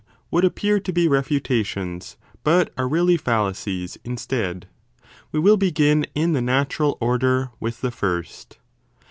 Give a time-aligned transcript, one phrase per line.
[0.31, 4.67] what appear 20 to be refutations but are really fallacies instead.
[5.31, 8.57] We will begin in the natural order with the first.